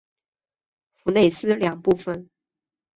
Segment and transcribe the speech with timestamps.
[0.95, 2.27] 弗内斯两部分。